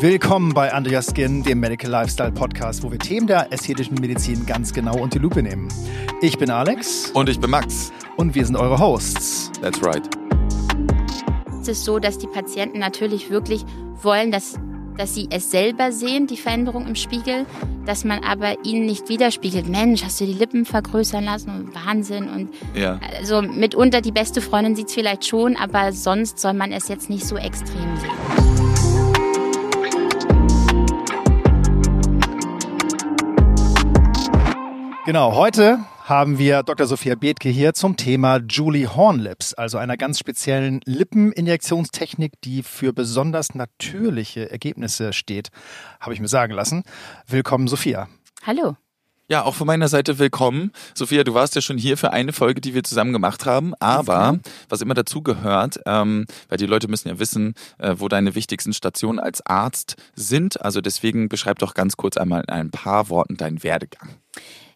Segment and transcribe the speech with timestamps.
[0.00, 4.72] Willkommen bei Your Skin, dem Medical Lifestyle Podcast, wo wir Themen der ästhetischen Medizin ganz
[4.72, 5.66] genau unter die Lupe nehmen.
[6.20, 7.10] Ich bin Alex.
[7.14, 7.92] Und ich bin Max.
[8.16, 9.50] Und wir sind eure Hosts.
[9.60, 10.08] That's right.
[11.60, 13.64] Es ist so, dass die Patienten natürlich wirklich
[14.00, 14.54] wollen, dass,
[14.96, 17.44] dass sie es selber sehen, die Veränderung im Spiegel,
[17.84, 19.68] dass man aber ihnen nicht widerspiegelt.
[19.68, 21.70] Mensch, hast du die Lippen vergrößern lassen?
[21.74, 22.28] Wahnsinn.
[22.28, 23.00] Und ja.
[23.18, 27.10] also mitunter die beste Freundin sieht es vielleicht schon, aber sonst soll man es jetzt
[27.10, 28.57] nicht so extrem sehen.
[35.08, 36.86] Genau, heute haben wir Dr.
[36.86, 43.54] Sophia Bethke hier zum Thema Julie Hornlips, also einer ganz speziellen Lippeninjektionstechnik, die für besonders
[43.54, 45.48] natürliche Ergebnisse steht,
[45.98, 46.82] habe ich mir sagen lassen.
[47.26, 48.06] Willkommen, Sophia.
[48.42, 48.76] Hallo.
[49.30, 50.72] Ja, auch von meiner Seite willkommen.
[50.92, 53.72] Sophia, du warst ja schon hier für eine Folge, die wir zusammen gemacht haben.
[53.80, 58.34] Aber was immer dazu gehört, ähm, weil die Leute müssen ja wissen, äh, wo deine
[58.34, 60.60] wichtigsten Stationen als Arzt sind.
[60.60, 64.10] Also deswegen beschreib doch ganz kurz einmal in ein paar Worten deinen Werdegang.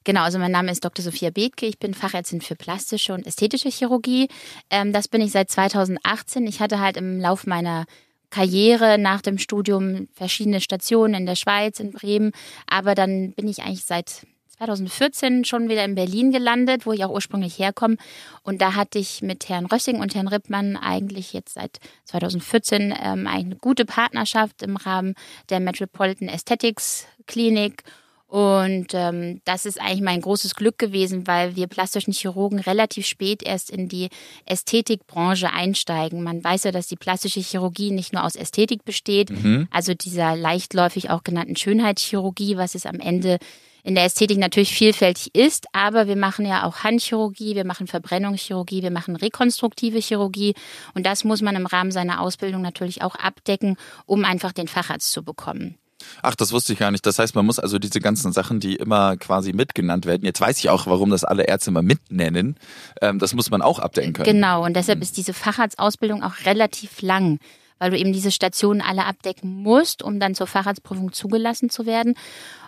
[0.05, 1.05] Genau, also mein Name ist Dr.
[1.05, 1.67] Sophia Bethke.
[1.67, 4.28] Ich bin Fachärztin für plastische und ästhetische Chirurgie.
[4.70, 6.47] Ähm, das bin ich seit 2018.
[6.47, 7.84] Ich hatte halt im Lauf meiner
[8.31, 12.33] Karriere nach dem Studium verschiedene Stationen in der Schweiz, in Bremen.
[12.67, 17.11] Aber dann bin ich eigentlich seit 2014 schon wieder in Berlin gelandet, wo ich auch
[17.11, 17.97] ursprünglich herkomme.
[18.42, 23.27] Und da hatte ich mit Herrn Rössing und Herrn Rippmann eigentlich jetzt seit 2014 ähm,
[23.27, 25.14] eine gute Partnerschaft im Rahmen
[25.48, 27.84] der Metropolitan Aesthetics Klinik.
[28.33, 33.42] Und ähm, das ist eigentlich mein großes Glück gewesen, weil wir plastischen Chirurgen relativ spät
[33.42, 34.08] erst in die
[34.47, 36.22] Ästhetikbranche einsteigen.
[36.22, 39.69] Man weiß ja, dass die plastische Chirurgie nicht nur aus Ästhetik besteht, mhm.
[39.70, 43.38] also dieser leichtläufig auch genannten Schönheitschirurgie, was es am Ende
[43.83, 48.83] in der Ästhetik natürlich vielfältig ist, aber wir machen ja auch Handchirurgie, wir machen Verbrennungschirurgie,
[48.83, 50.55] wir machen rekonstruktive Chirurgie
[50.94, 55.12] und das muss man im Rahmen seiner Ausbildung natürlich auch abdecken, um einfach den Facharzt
[55.12, 55.77] zu bekommen.
[56.22, 57.05] Ach, das wusste ich gar nicht.
[57.06, 60.25] Das heißt, man muss also diese ganzen Sachen, die immer quasi mitgenannt werden.
[60.25, 62.56] Jetzt weiß ich auch, warum das alle Ärzte immer mitnennen.
[63.00, 64.32] Ähm, das muss man auch abdecken können.
[64.32, 67.38] Genau, und deshalb ist diese Facharztausbildung auch relativ lang,
[67.78, 72.15] weil du eben diese Stationen alle abdecken musst, um dann zur Facharztprüfung zugelassen zu werden.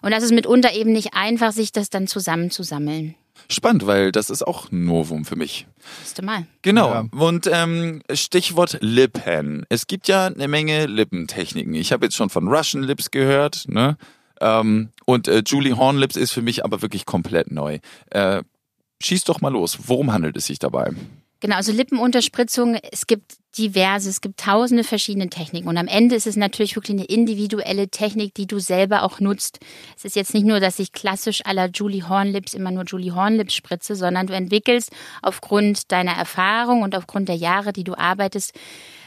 [0.02, 3.14] Und das ist mitunter eben nicht einfach, sich das dann zusammenzusammeln.
[3.48, 5.66] Spannend, weil das ist auch ein Novum für mich.
[6.16, 6.46] Du mal.
[6.62, 6.90] Genau.
[6.90, 7.04] Ja.
[7.18, 9.66] Und ähm, Stichwort Lippen.
[9.68, 11.74] Es gibt ja eine Menge Lippentechniken.
[11.74, 13.96] Ich habe jetzt schon von Russian Lips gehört, ne?
[14.40, 17.78] Ähm, und äh, Julie Hornlips ist für mich aber wirklich komplett neu.
[18.10, 18.42] Äh,
[19.02, 19.78] schieß doch mal los.
[19.86, 20.90] Worum handelt es sich dabei?
[21.40, 26.26] Genau, also Lippenunterspritzung, es gibt diverse, es gibt tausende verschiedene Techniken und am Ende ist
[26.26, 29.60] es natürlich wirklich eine individuelle Technik, die du selber auch nutzt.
[29.96, 33.54] Es ist jetzt nicht nur, dass ich klassisch aller Julie Hornlips immer nur Julie Hornlips
[33.54, 34.90] spritze, sondern du entwickelst
[35.22, 38.52] aufgrund deiner Erfahrung und aufgrund der Jahre, die du arbeitest,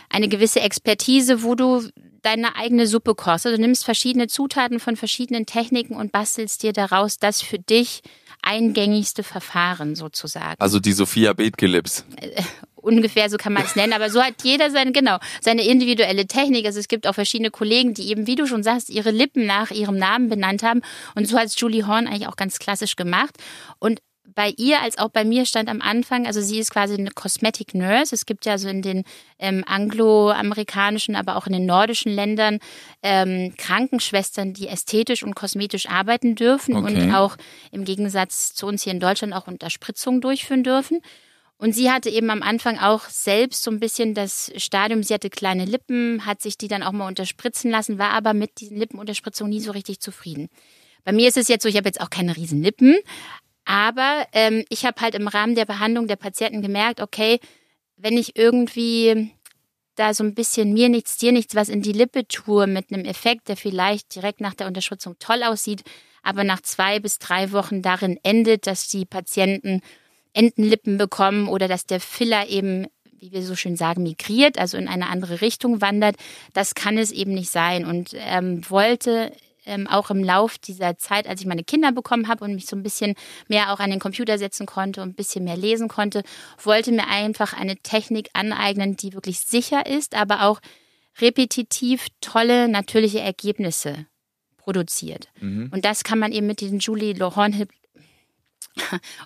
[0.10, 1.90] eine gewisse Expertise, wo du
[2.22, 3.46] deine eigene Suppe kochst.
[3.46, 8.02] Also du nimmst verschiedene Zutaten von verschiedenen Techniken und bastelst dir daraus das für dich
[8.48, 10.56] eingängigste Verfahren sozusagen.
[10.60, 12.06] Also die Sophia Bethke-Lips.
[12.22, 12.42] Äh,
[12.76, 16.66] ungefähr so kann man es nennen, aber so hat jeder seine, genau, seine individuelle Technik.
[16.66, 19.72] Also es gibt auch verschiedene Kollegen, die eben, wie du schon sagst, ihre Lippen nach
[19.72, 20.82] ihrem Namen benannt haben.
[21.16, 23.36] Und so hat es Julie Horn eigentlich auch ganz klassisch gemacht.
[23.80, 24.00] Und
[24.38, 27.74] bei ihr als auch bei mir stand am Anfang, also sie ist quasi eine Cosmetic
[27.74, 28.14] Nurse.
[28.14, 29.04] Es gibt ja so in den
[29.40, 32.60] ähm, angloamerikanischen, aber auch in den nordischen Ländern
[33.02, 37.02] ähm, Krankenschwestern, die ästhetisch und kosmetisch arbeiten dürfen okay.
[37.02, 37.36] und auch
[37.72, 41.02] im Gegensatz zu uns hier in Deutschland auch Unterspritzungen durchführen dürfen.
[41.58, 45.32] Und sie hatte eben am Anfang auch selbst so ein bisschen das Stadium, sie hatte
[45.32, 49.52] kleine Lippen, hat sich die dann auch mal unterspritzen lassen, war aber mit diesen Lippenunterspritzungen
[49.52, 50.50] nie so richtig zufrieden.
[51.04, 52.98] Bei mir ist es jetzt so, ich habe jetzt auch keine riesen Lippen,
[53.68, 57.42] aber ähm, ich habe halt im Rahmen der Behandlung der Patienten gemerkt, okay,
[57.98, 59.34] wenn ich irgendwie
[59.96, 63.04] da so ein bisschen mir nichts, dir nichts, was in die Lippe tue mit einem
[63.04, 65.84] Effekt, der vielleicht direkt nach der Unterstützung toll aussieht,
[66.24, 69.82] aber nach zwei bis drei Wochen darin endet, dass die Patienten
[70.32, 72.88] Entenlippen bekommen oder dass der Filler eben,
[73.20, 76.16] wie wir so schön sagen, migriert, also in eine andere Richtung wandert.
[76.54, 79.34] Das kann es eben nicht sein und ähm, wollte
[79.68, 82.76] ähm, auch im Lauf dieser Zeit, als ich meine Kinder bekommen habe und mich so
[82.76, 83.16] ein bisschen
[83.48, 86.24] mehr auch an den Computer setzen konnte und ein bisschen mehr lesen konnte,
[86.64, 90.60] wollte mir einfach eine Technik aneignen, die wirklich sicher ist, aber auch
[91.20, 94.06] repetitiv tolle, natürliche Ergebnisse
[94.58, 95.30] produziert.
[95.40, 95.70] Mhm.
[95.72, 97.68] Und das kann man eben mit diesen Julie Laurent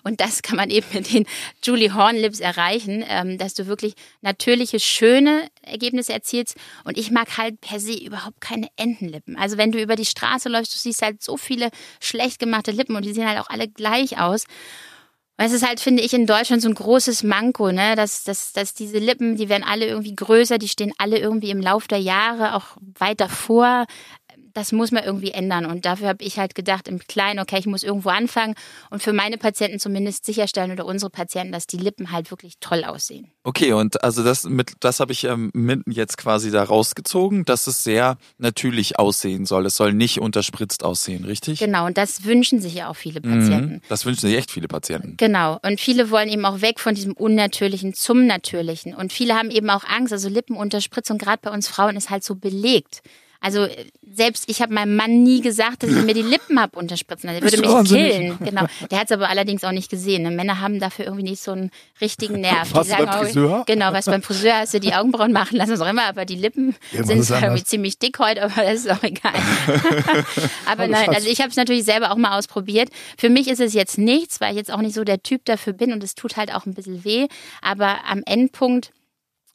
[0.04, 1.26] und das kann man eben mit den
[1.62, 6.56] Julie Hornlips erreichen, ähm, dass du wirklich natürliche, schöne Ergebnisse erzielst.
[6.84, 9.36] Und ich mag halt per se überhaupt keine Entenlippen.
[9.36, 11.70] Also wenn du über die Straße läufst, du siehst halt so viele
[12.00, 14.44] schlecht gemachte Lippen und die sehen halt auch alle gleich aus.
[15.38, 17.96] Es ist halt, finde ich, in Deutschland so ein großes Manko, ne?
[17.96, 21.60] Dass, dass, dass diese Lippen, die werden alle irgendwie größer, die stehen alle irgendwie im
[21.60, 23.86] Lauf der Jahre auch weiter vor
[24.54, 25.66] das muss man irgendwie ändern.
[25.66, 28.54] Und dafür habe ich halt gedacht, im Kleinen, okay, ich muss irgendwo anfangen
[28.90, 32.84] und für meine Patienten zumindest sicherstellen oder unsere Patienten, dass die Lippen halt wirklich toll
[32.84, 33.30] aussehen.
[33.44, 35.50] Okay, und also das mit das habe ich ähm,
[35.86, 39.66] jetzt quasi da rausgezogen, dass es sehr natürlich aussehen soll.
[39.66, 41.58] Es soll nicht unterspritzt aussehen, richtig?
[41.58, 43.30] Genau, und das wünschen sich ja auch viele mhm.
[43.30, 43.74] Patienten.
[43.74, 45.16] Mhm, das wünschen sich echt viele Patienten.
[45.16, 48.94] Genau, und viele wollen eben auch weg von diesem Unnatürlichen zum Natürlichen.
[48.94, 52.34] Und viele haben eben auch Angst, also Lippenunterspritzung, gerade bei uns Frauen, ist halt so
[52.34, 53.02] belegt.
[53.42, 53.66] Also
[54.14, 57.44] selbst ich habe meinem Mann nie gesagt, dass ich mir die Lippen hab unterspritzen lassen.
[57.44, 58.38] Er würde mich killen.
[58.38, 58.66] Genau.
[58.90, 60.22] Der hat es aber allerdings auch nicht gesehen.
[60.22, 60.30] Ne?
[60.30, 62.72] Männer haben dafür irgendwie nicht so einen richtigen Nerv.
[62.72, 63.58] Was die sagen, beim Friseur?
[63.60, 66.24] Oh, genau, was beim Friseur hast du die Augenbrauen machen lassen, was auch immer, aber
[66.24, 69.32] die Lippen Irgendwas sind irgendwie ziemlich dick heute, aber das ist auch egal.
[70.66, 72.90] aber nein, also ich habe es natürlich selber auch mal ausprobiert.
[73.18, 75.72] Für mich ist es jetzt nichts, weil ich jetzt auch nicht so der Typ dafür
[75.72, 77.26] bin und es tut halt auch ein bisschen weh.
[77.60, 78.92] Aber am Endpunkt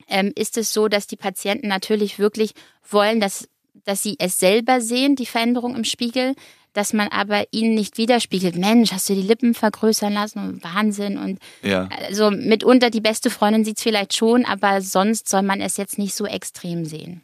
[0.10, 2.52] ähm, ist es so, dass die Patienten natürlich wirklich
[2.90, 3.48] wollen, dass
[3.86, 6.34] dass sie es selber sehen, die Veränderung im Spiegel,
[6.74, 11.18] dass man aber ihnen nicht widerspiegelt, Mensch, hast du die Lippen vergrößern lassen und Wahnsinn
[11.18, 11.90] und ja.
[12.08, 15.98] also mitunter die beste Freundin sieht es vielleicht schon, aber sonst soll man es jetzt
[15.98, 17.24] nicht so extrem sehen.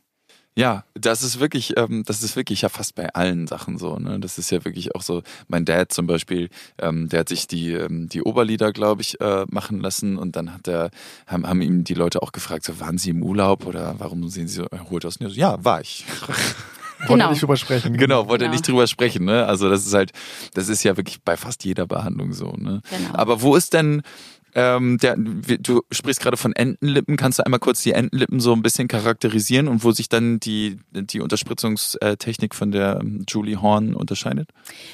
[0.56, 3.98] Ja, das ist wirklich, ähm, das ist wirklich ja fast bei allen Sachen so.
[3.98, 4.20] Ne?
[4.20, 5.24] Das ist ja wirklich auch so.
[5.48, 9.46] Mein Dad zum Beispiel, ähm, der hat sich die ähm, die Oberlieder, glaube ich, äh,
[9.50, 10.92] machen lassen und dann hat er
[11.26, 14.48] haben, haben ihm die Leute auch gefragt, so waren Sie im Urlaub oder warum sehen
[14.48, 15.18] Sie so erholt aus?
[15.18, 16.06] Und so, ja, war ich.
[17.00, 17.30] Wollte genau.
[17.32, 17.98] nicht drüber sprechen.
[17.98, 18.54] Genau, wollte genau.
[18.54, 19.26] nicht drüber sprechen.
[19.26, 19.46] Ne?
[19.46, 20.12] Also das ist halt,
[20.54, 22.52] das ist ja wirklich bei fast jeder Behandlung so.
[22.52, 22.82] Ne?
[22.90, 23.14] Genau.
[23.14, 24.04] Aber wo ist denn
[24.56, 27.18] ähm, der, du sprichst gerade von Entenlippen.
[27.18, 30.80] Kannst du einmal kurz die Entenlippen so ein bisschen charakterisieren und wo sich dann die,
[30.92, 34.50] die Unterspritzungstechnik von der ähm, Julie Horn unterscheidet?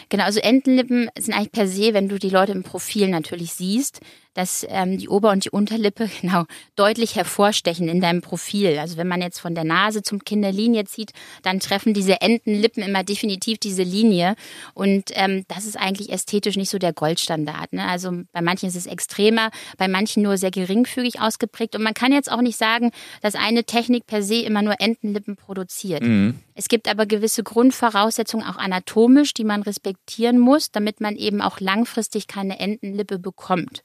[0.10, 4.00] Genau, also Entenlippen sind eigentlich per se, wenn du die Leute im Profil natürlich siehst,
[4.34, 6.46] dass ähm, die Ober- und die Unterlippe genau
[6.76, 8.78] deutlich hervorstechen in deinem Profil.
[8.80, 11.12] Also wenn man jetzt von der Nase zum Kinderlinie zieht,
[11.44, 14.36] dann treffen diese Entenlippen immer definitiv diese Linie.
[14.74, 17.74] Und ähm, das ist eigentlich ästhetisch nicht so der Goldstandard.
[17.74, 17.86] Ne?
[17.88, 21.76] Also bei manchen ist es extremer, bei manchen nur sehr geringfügig ausgeprägt.
[21.76, 22.92] Und man kann jetzt auch nicht sagen,
[23.22, 26.04] dass eine Technik per se immer nur Entenlippen produziert.
[26.04, 26.40] Mhm.
[26.56, 31.60] Es gibt aber gewisse Grundvoraussetzungen, auch anatomisch, die man respektieren muss, damit man eben auch
[31.60, 33.82] langfristig keine Entenlippe bekommt.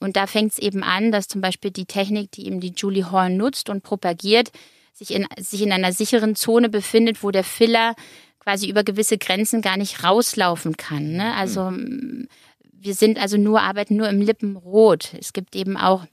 [0.00, 3.10] Und da fängt es eben an, dass zum Beispiel die Technik, die eben die Julie
[3.10, 4.50] Horn nutzt und propagiert,
[4.92, 7.94] sich in, sich in einer sicheren Zone befindet, wo der Filler
[8.40, 11.12] quasi über gewisse Grenzen gar nicht rauslaufen kann.
[11.12, 11.34] Ne?
[11.34, 12.28] Also mhm.
[12.72, 15.12] wir sind also nur, arbeiten nur im Lippenrot.
[15.18, 16.06] Es gibt eben auch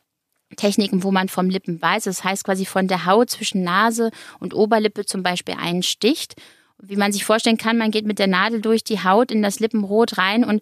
[0.55, 2.05] Techniken, wo man vom Lippen weiß.
[2.05, 6.35] Das heißt quasi von der Haut zwischen Nase und Oberlippe zum Beispiel einsticht.
[6.79, 9.59] Wie man sich vorstellen kann, man geht mit der Nadel durch die Haut in das
[9.59, 10.61] Lippenrot rein und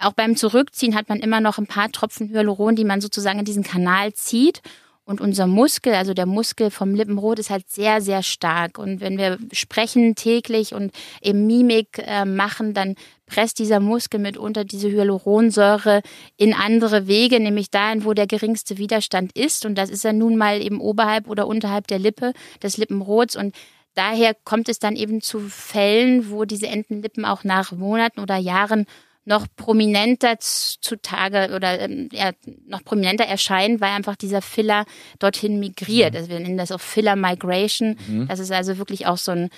[0.00, 3.44] auch beim Zurückziehen hat man immer noch ein paar Tropfen Hyaluron, die man sozusagen in
[3.44, 4.62] diesen Kanal zieht.
[5.04, 8.78] Und unser Muskel, also der Muskel vom Lippenrot, ist halt sehr, sehr stark.
[8.78, 12.94] Und wenn wir sprechen täglich und eben Mimik äh, machen, dann
[13.26, 16.02] presst dieser Muskel mitunter diese Hyaluronsäure
[16.36, 19.66] in andere Wege, nämlich dahin, wo der geringste Widerstand ist.
[19.66, 22.32] Und das ist ja nun mal eben oberhalb oder unterhalb der Lippe,
[22.62, 23.34] des Lippenrots.
[23.34, 23.56] Und
[23.94, 28.86] daher kommt es dann eben zu Fällen, wo diese Entenlippen auch nach Monaten oder Jahren
[29.24, 32.32] noch prominenter zutage oder ähm, ja,
[32.66, 34.84] noch prominenter erscheinen, weil einfach dieser Filler
[35.18, 36.12] dorthin migriert.
[36.12, 36.16] Mhm.
[36.16, 37.96] Also wir nennen das auch Filler Migration.
[38.08, 38.28] Mhm.
[38.28, 39.50] Das ist also wirklich auch so ein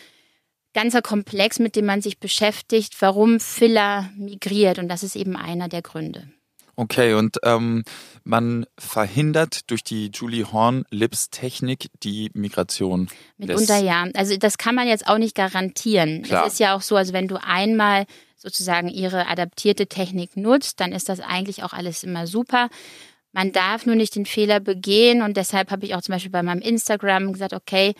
[0.74, 4.78] ganzer Komplex, mit dem man sich beschäftigt, warum Filler migriert.
[4.78, 6.28] Und das ist eben einer der Gründe.
[6.74, 7.84] Okay, und ähm,
[8.24, 13.08] man verhindert durch die Julie Horn Lips Technik die Migration.
[13.36, 14.06] Mitunter ja.
[14.14, 16.22] Also das kann man jetzt auch nicht garantieren.
[16.22, 16.46] Klar.
[16.46, 18.06] Es ist ja auch so, also wenn du einmal
[18.42, 22.68] sozusagen ihre adaptierte Technik nutzt, dann ist das eigentlich auch alles immer super.
[23.30, 26.42] Man darf nur nicht den Fehler begehen und deshalb habe ich auch zum Beispiel bei
[26.42, 27.94] meinem Instagram gesagt, okay,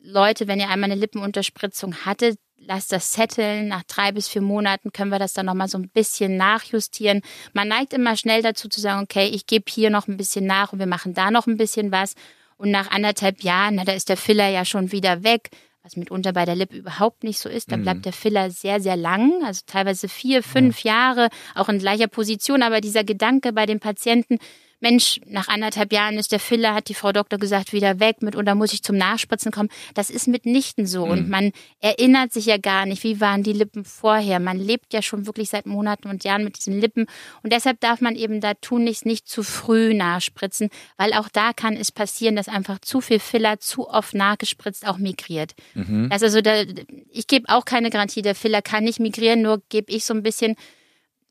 [0.00, 3.68] Leute, wenn ihr einmal eine Lippenunterspritzung hattet, lasst das setteln.
[3.68, 7.22] Nach drei bis vier Monaten können wir das dann nochmal so ein bisschen nachjustieren.
[7.52, 10.72] Man neigt immer schnell dazu zu sagen, okay, ich gebe hier noch ein bisschen nach
[10.72, 12.14] und wir machen da noch ein bisschen was.
[12.56, 15.50] Und nach anderthalb Jahren, na, da ist der Filler ja schon wieder weg
[15.86, 17.70] was mitunter bei der Lippe überhaupt nicht so ist.
[17.70, 18.02] Da bleibt mhm.
[18.02, 20.92] der Filler sehr, sehr lang, also teilweise vier, fünf ja.
[20.92, 22.62] Jahre, auch in gleicher Position.
[22.62, 24.38] Aber dieser Gedanke bei den Patienten,
[24.80, 28.36] Mensch, nach anderthalb Jahren ist der Filler, hat die Frau Doktor gesagt, wieder weg mit
[28.36, 29.70] oder muss ich zum Nachspritzen kommen.
[29.94, 31.06] Das ist mitnichten so.
[31.06, 31.12] Mhm.
[31.12, 34.38] Und man erinnert sich ja gar nicht, wie waren die Lippen vorher.
[34.40, 37.06] Man lebt ja schon wirklich seit Monaten und Jahren mit diesen Lippen.
[37.42, 41.74] Und deshalb darf man eben da tunlichst nicht zu früh nachspritzen, weil auch da kann
[41.74, 45.54] es passieren, dass einfach zu viel Filler zu oft nachgespritzt auch migriert.
[45.74, 46.08] Mhm.
[46.10, 46.62] Also da,
[47.10, 50.22] ich gebe auch keine Garantie, der Filler kann nicht migrieren, nur gebe ich so ein
[50.22, 50.56] bisschen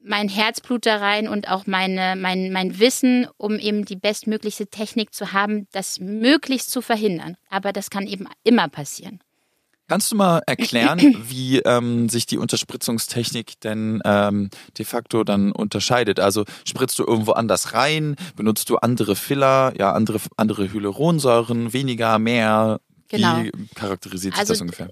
[0.06, 5.14] mein Herzblut da rein und auch meine, mein, mein Wissen, um eben die bestmögliche Technik
[5.14, 7.38] zu haben, das möglichst zu verhindern.
[7.50, 9.20] Aber das kann eben immer passieren.
[9.88, 16.20] Kannst du mal erklären, wie ähm, sich die Unterspritzungstechnik denn ähm, de facto dann unterscheidet?
[16.20, 22.18] Also spritzt du irgendwo anders rein, benutzt du andere Filler, ja andere andere Hyaluronsäuren, weniger,
[22.18, 22.80] mehr?
[23.10, 23.44] Genau.
[23.44, 24.90] Wie charakterisiert sich Also, das ungefähr?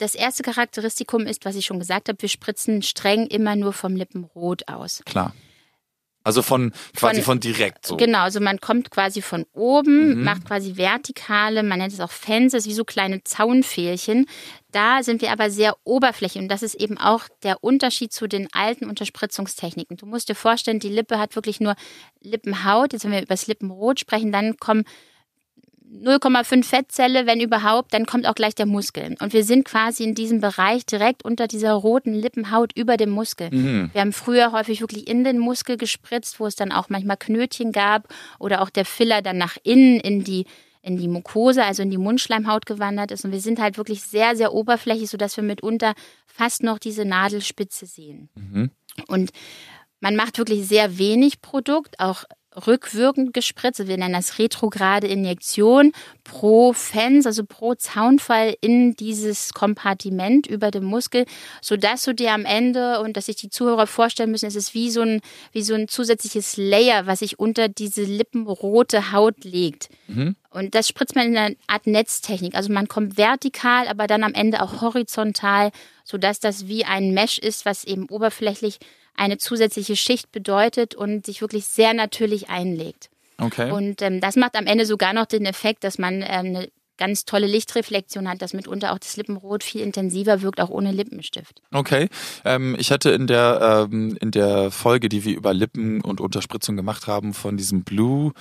[0.00, 3.94] Das erste Charakteristikum ist, was ich schon gesagt habe, wir spritzen streng immer nur vom
[3.96, 5.02] Lippenrot aus.
[5.04, 5.34] Klar.
[6.22, 7.96] Also von quasi von, Von- direkt so.
[7.96, 10.24] Genau, also man kommt quasi von oben, Mhm.
[10.24, 14.26] macht quasi vertikale, man nennt es auch Fences, wie so kleine Zaunfählchen.
[14.70, 18.48] Da sind wir aber sehr oberflächlich und das ist eben auch der Unterschied zu den
[18.52, 19.96] alten Unterspritzungstechniken.
[19.96, 21.74] Du musst dir vorstellen, die Lippe hat wirklich nur
[22.20, 22.92] Lippenhaut.
[22.92, 24.84] Jetzt, wenn wir über das Lippenrot sprechen, dann kommen
[25.92, 29.16] 0,5 Fettzelle, wenn überhaupt, dann kommt auch gleich der Muskel.
[29.20, 33.50] Und wir sind quasi in diesem Bereich direkt unter dieser roten Lippenhaut über dem Muskel.
[33.50, 33.90] Mhm.
[33.92, 37.72] Wir haben früher häufig wirklich in den Muskel gespritzt, wo es dann auch manchmal Knötchen
[37.72, 40.46] gab oder auch der Filler dann nach innen in die
[40.82, 43.26] in die Mucosa, also in die Mundschleimhaut gewandert ist.
[43.26, 45.92] Und wir sind halt wirklich sehr, sehr oberflächlich, sodass wir mitunter
[46.26, 48.30] fast noch diese Nadelspitze sehen.
[48.34, 48.70] Mhm.
[49.06, 49.30] Und
[50.00, 52.24] man macht wirklich sehr wenig Produkt, auch
[52.66, 53.86] rückwirkend gespritzt.
[53.86, 55.92] Wir nennen das retrograde Injektion
[56.24, 61.26] pro Fens, also pro Zaunfall in dieses Kompartiment über dem Muskel,
[61.60, 64.90] sodass du dir am Ende und dass sich die Zuhörer vorstellen müssen, es ist wie
[64.90, 65.20] so ein,
[65.52, 69.88] wie so ein zusätzliches Layer, was sich unter diese lippenrote Haut legt.
[70.50, 72.54] Und das spritzt man in einer Art Netztechnik.
[72.56, 75.70] Also man kommt vertikal, aber dann am Ende auch horizontal,
[76.04, 78.78] sodass das wie ein Mesh ist, was eben oberflächlich
[79.16, 83.10] eine zusätzliche Schicht bedeutet und sich wirklich sehr natürlich einlegt.
[83.38, 83.70] Okay.
[83.70, 86.68] Und ähm, das macht am Ende sogar noch den Effekt, dass man ähm, eine
[87.00, 91.62] ganz tolle Lichtreflexion hat, dass mitunter auch das Lippenrot viel intensiver wirkt, auch ohne Lippenstift.
[91.72, 92.08] Okay.
[92.44, 96.76] Ähm, ich hatte in der ähm, in der Folge, die wir über Lippen und Unterspritzung
[96.76, 98.32] gemacht haben, von diesem Blue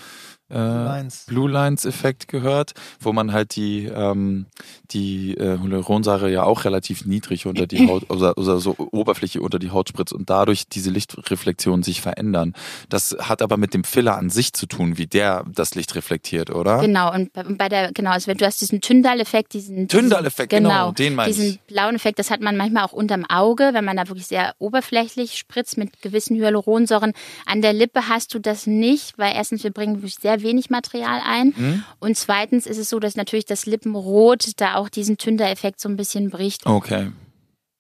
[0.50, 1.10] äh.
[1.28, 4.48] Blue Lines Effekt gehört, wo man halt die ähm,
[4.92, 9.60] die äh, Hyaluronsäure ja auch relativ niedrig unter die Haut oder, oder so Oberfläche unter
[9.60, 12.54] die Haut spritzt und dadurch diese Lichtreflexionen sich verändern.
[12.90, 16.50] Das hat aber mit dem Filler an sich zu tun, wie der das Licht reflektiert,
[16.50, 16.80] oder?
[16.80, 20.92] Genau, und bei, der, genau, also wenn du hast diesen Tyndall-Effekt, diesen Tyndall-Effekt, diesen, genau,
[20.92, 21.62] den meine diesen ich.
[21.62, 25.38] blauen Effekt, das hat man manchmal auch unterm Auge, wenn man da wirklich sehr oberflächlich
[25.38, 27.14] spritzt mit gewissen Hyaluronsäuren.
[27.46, 31.22] An der Lippe hast du das nicht, weil erstens wir bringen wirklich sehr wenig Material
[31.24, 31.84] ein Mhm.
[32.00, 35.96] und zweitens ist es so, dass natürlich das Lippenrot da auch diesen Tyndall-Effekt so ein
[35.98, 37.12] bisschen bricht Okay.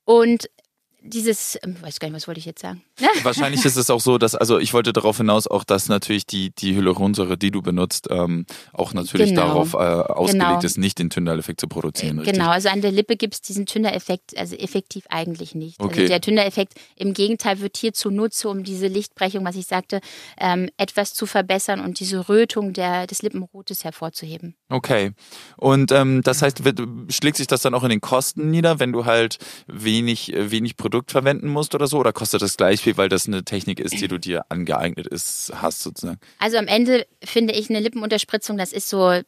[0.05, 0.49] und
[1.01, 2.81] dieses, ähm, ich weiß gar nicht, was wollte ich jetzt sagen?
[3.23, 6.51] Wahrscheinlich ist es auch so, dass, also ich wollte darauf hinaus auch, dass natürlich die,
[6.51, 9.47] die Hyaluronsäure, die du benutzt, ähm, auch natürlich Genau.
[9.47, 10.59] darauf äh, ausgelegt Genau.
[10.61, 12.19] ist, nicht den Tyndall-Effekt zu produzieren.
[12.19, 12.35] Richtig?
[12.37, 15.79] Genau, also an der Lippe gibt es diesen Tünder-Effekt, also effektiv eigentlich nicht.
[15.79, 16.01] Okay.
[16.01, 19.99] Also der Tünder-Effekt im Gegenteil wird hier zunutze, um diese Lichtbrechung, was ich sagte,
[20.39, 24.55] ähm, etwas zu verbessern und diese Rötung der, des Lippenrotes hervorzuheben.
[24.69, 25.11] Okay.
[25.57, 26.61] Und ähm, das heißt,
[27.09, 29.37] schlägt sich das dann auch in den Kosten nieder, wenn du halt
[29.67, 31.97] wenig, äh, wenig Produkt verwenden musst oder so?
[31.99, 35.51] Oder kostet das gleich viel, weil das eine Technik ist, die du dir angeeignet ist,
[35.55, 36.19] hast sozusagen?
[36.39, 39.21] Also am Ende finde ich eine Lippenunterspritzung, das ist so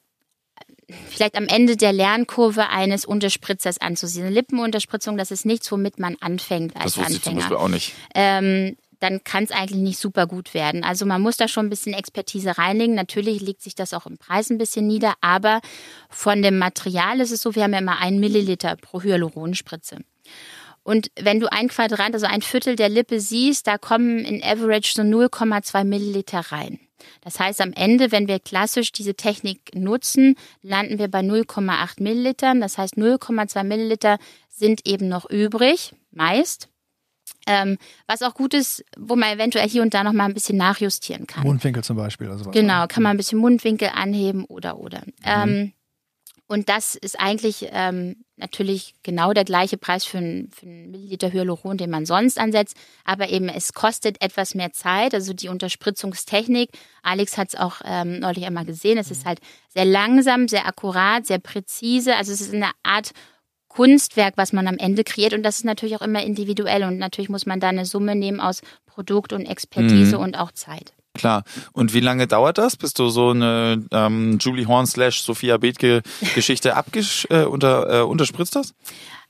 [1.09, 4.25] vielleicht am Ende der Lernkurve eines Unterspritzers anzusehen.
[4.25, 7.49] Eine Lippenunterspritzung, das ist nichts, womit man anfängt als Das wusste ich zum Anfänger.
[7.49, 7.93] Beispiel auch nicht.
[8.13, 10.83] ähm, dann kann es eigentlich nicht super gut werden.
[10.83, 12.93] Also man muss da schon ein bisschen Expertise reinlegen.
[12.93, 15.61] Natürlich legt sich das auch im Preis ein bisschen nieder, aber
[16.09, 19.97] von dem Material ist es so, wir haben ja immer einen Milliliter pro Hyaluronspritze.
[20.83, 24.93] Und wenn du ein Quadrant, also ein Viertel der Lippe siehst, da kommen in Average
[24.95, 26.79] so 0,2 Milliliter rein.
[27.21, 32.61] Das heißt, am Ende, wenn wir klassisch diese Technik nutzen, landen wir bei 0,8 Millilitern.
[32.61, 34.17] Das heißt, 0,2 Milliliter
[34.49, 36.67] sind eben noch übrig, meist.
[37.47, 40.57] Ähm, was auch gut ist, wo man eventuell hier und da noch mal ein bisschen
[40.57, 41.43] nachjustieren kann.
[41.43, 42.29] Mundwinkel zum Beispiel.
[42.29, 42.51] Also.
[42.51, 45.01] Genau, kann man ein bisschen Mundwinkel anheben oder oder.
[45.23, 45.73] Ähm,
[46.51, 51.31] und das ist eigentlich ähm, natürlich genau der gleiche Preis für einen, für einen Milliliter
[51.31, 52.75] Hyaluron, den man sonst ansetzt.
[53.05, 55.13] Aber eben es kostet etwas mehr Zeit.
[55.13, 56.71] Also die Unterspritzungstechnik,
[57.03, 59.39] Alex hat es auch ähm, neulich einmal gesehen, es ist halt
[59.69, 62.17] sehr langsam, sehr akkurat, sehr präzise.
[62.17, 63.11] Also es ist eine Art
[63.69, 65.31] Kunstwerk, was man am Ende kreiert.
[65.31, 66.83] Und das ist natürlich auch immer individuell.
[66.83, 70.91] Und natürlich muss man da eine Summe nehmen aus Produkt und Expertise und auch Zeit.
[71.13, 71.43] Klar.
[71.73, 76.01] Und wie lange dauert das, bis du so eine ähm, Julie Horn slash Sophia Bethke
[76.35, 78.73] Geschichte abgesch äh, unter, äh, unterspritzt hast?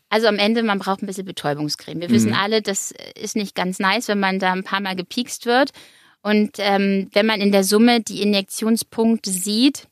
[0.09, 2.01] Also am Ende, man braucht ein bisschen Betäubungscreme.
[2.01, 5.45] Wir wissen alle, das ist nicht ganz nice, wenn man da ein paar Mal gepiekst
[5.45, 5.71] wird.
[6.21, 9.87] Und ähm, wenn man in der Summe die Injektionspunkte sieht,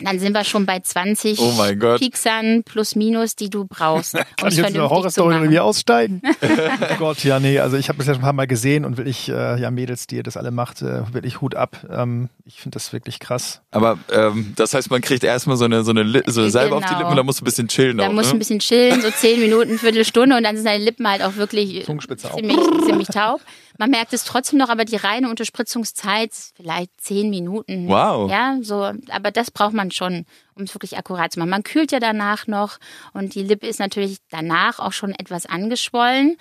[0.00, 2.00] Dann sind wir schon bei 20 Oh mein Gott.
[2.00, 6.22] Pixern plus minus, die du brauchst, Kann ich jetzt eine vernünftig zu Horrorstory irgendwie aussteigen?
[6.42, 8.96] oh Gott, ja, nee, also ich habe das ja schon ein paar Mal gesehen und
[8.96, 11.84] wirklich, äh, ja, Mädels, die ihr das alle macht, äh, wirklich Hut ab.
[11.90, 13.60] Ähm, ich finde das wirklich krass.
[13.70, 16.76] Aber ähm, das heißt, man kriegt erstmal so eine, so eine, Li so eine Salbe
[16.76, 16.98] auf die Genau.
[16.98, 18.36] Lippen und dann musst du ein bisschen chillen Da auch, musst du ne?
[18.36, 21.84] ein bisschen chillen, so 10 Minuten, Viertelstunde und dann sind deine Lippen halt auch wirklich
[21.86, 23.40] ziemlich, ziemlich taub.
[23.82, 27.88] Man merkt es trotzdem noch, aber die reine Unterspritzungszeit ist vielleicht 10 Minuten.
[27.88, 28.30] Wow.
[28.30, 30.24] Ja, so, aber das braucht man schon,
[30.54, 31.50] um es wirklich akkurat zu machen.
[31.50, 32.78] Man kühlt ja danach noch
[33.12, 36.36] und die Lippe ist natürlich danach auch schon etwas angeschwollen.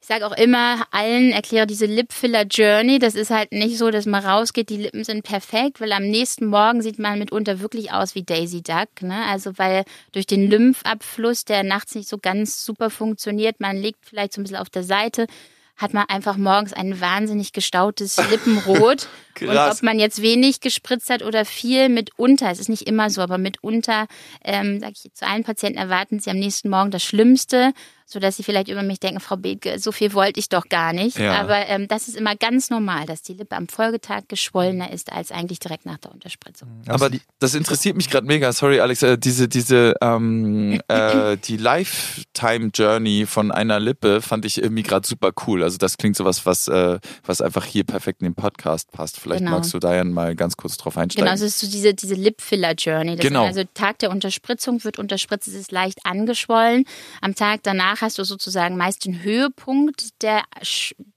[0.00, 2.98] Ich sage auch immer allen, erkläre diese Lipfiller Journey.
[2.98, 6.46] Das ist halt nicht so, dass man rausgeht, die Lippen sind perfekt, weil am nächsten
[6.46, 9.02] Morgen sieht man mitunter wirklich aus wie Daisy Duck.
[9.02, 9.22] Ne?
[9.26, 14.32] Also weil durch den Lymphabfluss, der nachts nicht so ganz super funktioniert, man liegt vielleicht
[14.32, 15.26] so ein bisschen auf der Seite,
[15.80, 19.08] hat man einfach morgens ein wahnsinnig gestautes Lippenrot.
[19.40, 23.22] Und ob man jetzt wenig gespritzt hat oder viel, mitunter, es ist nicht immer so,
[23.22, 24.06] aber mitunter,
[24.44, 27.72] ähm, sage ich zu allen Patienten, erwarten sie am nächsten Morgen das Schlimmste,
[28.10, 31.18] sodass sie vielleicht über mich denken, Frau Bethke, so viel wollte ich doch gar nicht.
[31.18, 31.40] Ja.
[31.40, 35.30] Aber ähm, das ist immer ganz normal, dass die Lippe am Folgetag geschwollener ist als
[35.30, 36.68] eigentlich direkt nach der Unterspritzung.
[36.88, 38.52] Aber die, das interessiert mich gerade mega.
[38.52, 39.02] Sorry, Alex.
[39.02, 45.06] Äh, diese, diese, ähm, äh, die Lifetime Journey von einer Lippe fand ich irgendwie gerade
[45.06, 45.62] super cool.
[45.62, 49.18] Also das klingt sowas, was, äh, was einfach hier perfekt in den Podcast passt.
[49.18, 49.52] Vielleicht Genau.
[49.52, 51.24] magst du da ja mal ganz kurz drauf einsteigen.
[51.24, 53.16] Genau, es ist so diese, diese Lipfiller-Journey.
[53.16, 53.44] Genau.
[53.46, 56.84] Also Tag der Unterspritzung wird unterspritzt, es ist leicht angeschwollen.
[57.20, 60.42] Am Tag danach hast du sozusagen meist den Höhepunkt der,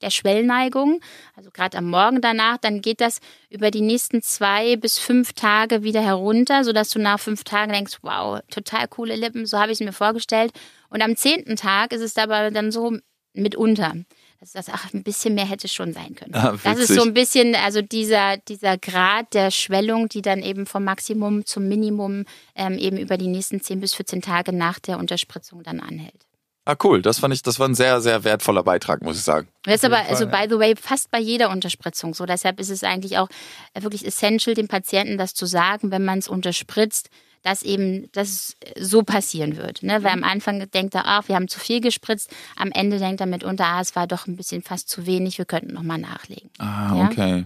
[0.01, 0.99] der Schwellneigung.
[1.35, 5.83] Also gerade am Morgen danach, dann geht das über die nächsten zwei bis fünf Tage
[5.83, 9.79] wieder herunter, sodass du nach fünf Tagen denkst, wow, total coole Lippen, so habe ich
[9.79, 10.51] es mir vorgestellt.
[10.89, 12.97] Und am zehnten Tag ist es aber dann so
[13.33, 13.93] mitunter.
[14.39, 16.35] dass das, ach, ein bisschen mehr hätte schon sein können.
[16.35, 20.65] Ah, das ist so ein bisschen, also dieser, dieser Grad der Schwellung, die dann eben
[20.65, 22.25] vom Maximum zum Minimum
[22.55, 26.27] ähm, eben über die nächsten 10 bis 14 Tage nach der Unterspritzung dann anhält.
[26.65, 27.01] Ah, cool.
[27.01, 29.49] Das fand ich, das war ein sehr, sehr wertvoller Beitrag, muss ich sagen.
[29.63, 30.29] Das ist aber, Fall, also ja.
[30.31, 32.25] by the way, fast bei jeder Unterspritzung so.
[32.25, 33.27] Deshalb ist es eigentlich auch
[33.73, 37.09] äh, wirklich essential, dem Patienten das zu sagen, wenn man es unterspritzt,
[37.41, 39.83] dass eben das so passieren wird.
[39.83, 40.01] Ne?
[40.03, 42.29] Weil am Anfang denkt er, ach, wir haben zu viel gespritzt.
[42.55, 45.45] Am Ende denkt er mitunter, ah, es war doch ein bisschen fast zu wenig, wir
[45.45, 46.49] könnten nochmal nachlegen.
[46.59, 47.05] Ah, Ja.
[47.05, 47.45] okay.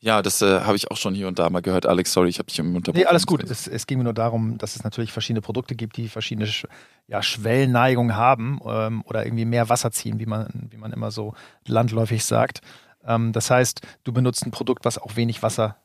[0.00, 1.86] Ja, das äh, habe ich auch schon hier und da mal gehört.
[1.86, 3.00] Alex, sorry, ich habe dich im unterbrochen.
[3.02, 3.42] Nee, alles gut.
[3.42, 6.66] Es, es ging mir nur darum, dass es natürlich verschiedene Produkte gibt, die verschiedene Sch
[7.08, 11.34] ja, Schwellneigung haben ähm, oder irgendwie mehr Wasser ziehen, wie man, wie man immer so
[11.66, 12.60] landläufig sagt.
[13.06, 15.76] Ähm, das heißt, du benutzt ein Produkt, was auch wenig Wasser,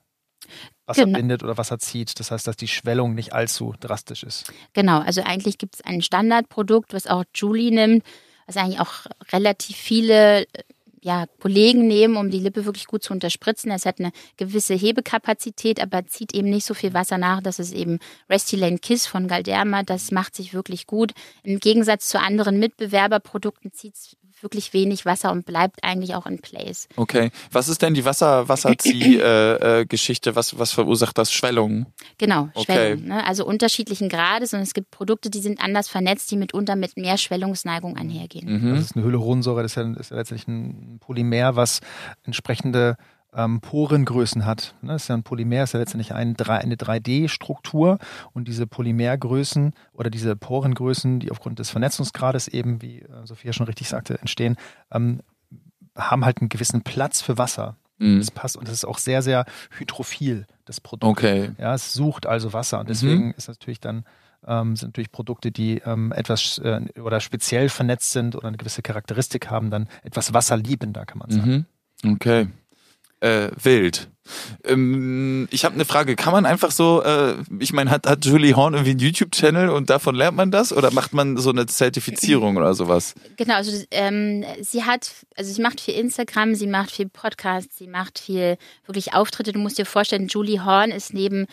[0.85, 1.17] Wasser Genau.
[1.17, 2.19] bindet oder Wasser zieht.
[2.19, 4.51] Das heißt, dass die Schwellung nicht allzu drastisch ist.
[4.73, 8.03] Genau, also eigentlich gibt es ein Standardprodukt, was auch Julie nimmt,
[8.47, 10.45] was eigentlich auch relativ viele
[11.01, 13.71] ja, Kollegen nehmen, um die Lippe wirklich gut zu unterspritzen.
[13.71, 17.41] Es hat eine gewisse Hebekapazität, aber zieht eben nicht so viel Wasser nach.
[17.41, 19.83] Das ist eben Restylane Kiss von Galderma.
[19.83, 21.13] Das macht sich wirklich gut.
[21.43, 26.39] Im Gegensatz zu anderen Mitbewerberprodukten zieht es wirklich wenig Wasser und bleibt eigentlich auch in
[26.39, 26.87] place.
[26.95, 27.31] Okay.
[27.51, 29.21] Was ist denn die Wasser, Wasserzieh-Geschichte?
[29.81, 30.35] Äh, Geschichte?
[30.35, 31.31] was, was verursacht das?
[31.31, 31.85] Schwellungen?
[32.17, 32.63] Genau, Okay.
[32.95, 33.05] Schwellung.
[33.05, 33.25] Ne?
[33.25, 37.17] Also unterschiedlichen Grades und es gibt Produkte, die sind anders vernetzt, die mitunter mit mehr
[37.17, 38.61] Schwellungsneigung einhergehen.
[38.61, 38.75] Mhm.
[38.75, 41.79] Das ist eine Hyaluronsäure, das ist ja, ist ja letztendlich ein Polymer, was
[42.23, 42.95] entsprechende
[43.33, 44.75] ähm, Porengrößen hat.
[44.81, 44.93] Ne?
[44.93, 47.97] Das ist ja ein Polymer, ist ja letztendlich ein, eine 3D-Struktur
[48.33, 53.67] und diese Polymergrößen oder diese Porengrößen, die aufgrund des Vernetzungsgrades eben, wie äh, Sophia schon
[53.67, 54.57] richtig sagte, entstehen,
[54.91, 55.21] ähm,
[55.95, 57.77] haben halt einen gewissen Platz für Wasser.
[57.97, 58.19] Mhm.
[58.19, 59.45] Das passt und das ist auch sehr, sehr
[59.77, 61.11] hydrophil, das Produkt.
[61.11, 61.51] Okay.
[61.57, 64.05] Ja, es sucht also Wasser und deswegen ist natürlich dann
[64.47, 68.81] ähm, sind natürlich Produkte, die ähm, etwas äh, oder speziell vernetzt sind oder eine gewisse
[68.81, 71.67] Charakteristik haben, dann etwas wasserliebender, kann man sagen.
[72.03, 72.13] Mhm.
[72.13, 72.47] Okay.
[73.21, 74.09] Äh, wild.
[74.63, 76.15] Ähm, ich habe eine Frage.
[76.15, 79.89] Kann man einfach so, äh, ich meine, hat, hat Julie Horn irgendwie einen YouTube-Channel und
[79.89, 80.73] davon lernt man das?
[80.73, 83.13] Oder macht man so eine Zertifizierung oder sowas?
[83.37, 87.87] Genau, also ähm, sie hat, also sie macht viel Instagram, sie macht viel Podcast, sie
[87.87, 89.51] macht viel wirklich Auftritte.
[89.51, 91.45] Du musst dir vorstellen, Julie Horn ist neben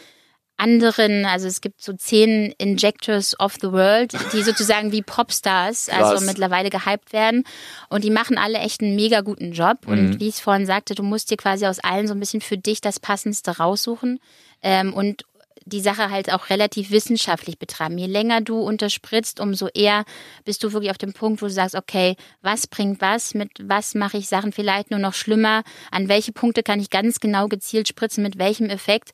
[0.58, 6.12] anderen, also es gibt so zehn Injectors of the World, die sozusagen wie Popstars, Krass.
[6.12, 7.44] also mittlerweile gehypt werden.
[7.88, 9.86] Und die machen alle echt einen mega guten Job.
[9.86, 12.40] Und wie ich es vorhin sagte, du musst dir quasi aus allen so ein bisschen
[12.40, 14.20] für dich das Passendste raussuchen.
[14.62, 15.24] Ähm, und
[15.68, 17.98] die Sache halt auch relativ wissenschaftlich betreiben.
[17.98, 20.04] Je länger du unterspritzt, umso eher
[20.44, 23.94] bist du wirklich auf dem Punkt, wo du sagst, okay, was bringt was, mit was
[23.94, 27.88] mache ich Sachen vielleicht nur noch schlimmer, an welche Punkte kann ich ganz genau gezielt
[27.88, 29.10] spritzen, mit welchem Effekt.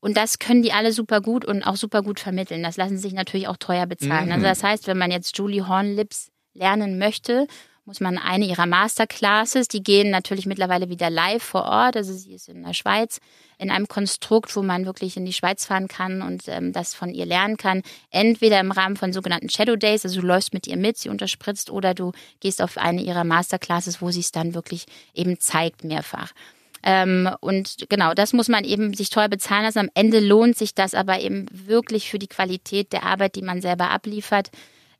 [0.00, 2.62] Und das können die alle super gut und auch super gut vermitteln.
[2.62, 4.30] Das lassen sich natürlich auch teuer bezahlen.
[4.30, 7.46] Also das heißt, wenn man jetzt Julie Horn Lips lernen möchte,
[7.88, 12.34] muss man eine ihrer Masterclasses, die gehen natürlich mittlerweile wieder live vor Ort, also sie
[12.34, 13.18] ist in der Schweiz,
[13.56, 17.14] in einem Konstrukt, wo man wirklich in die Schweiz fahren kann und ähm, das von
[17.14, 17.82] ihr lernen kann.
[18.10, 21.70] Entweder im Rahmen von sogenannten Shadow Days, also du läufst mit ihr mit, sie unterspritzt,
[21.70, 24.84] oder du gehst auf eine ihrer Masterclasses, wo sie es dann wirklich
[25.14, 26.32] eben zeigt mehrfach.
[26.82, 29.78] Ähm, und genau, das muss man eben sich teuer bezahlen lassen.
[29.78, 33.60] Am Ende lohnt sich das aber eben wirklich für die Qualität der Arbeit, die man
[33.60, 34.50] selber abliefert.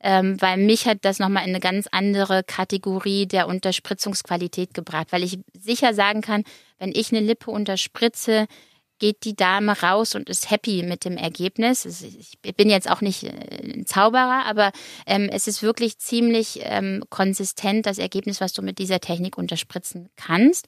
[0.00, 5.24] Ähm, weil mich hat das nochmal in eine ganz andere Kategorie der Unterspritzungsqualität gebracht, weil
[5.24, 6.44] ich sicher sagen kann,
[6.78, 8.46] wenn ich eine Lippe unterspritze,
[8.98, 11.84] geht die Dame raus und ist happy mit dem Ergebnis.
[11.84, 13.30] Ich bin jetzt auch nicht äh,
[13.62, 14.72] ein Zauberer, aber
[15.06, 20.10] ähm, es ist wirklich ziemlich ähm, konsistent, das Ergebnis, was du mit dieser Technik unterspritzen
[20.16, 20.66] kannst.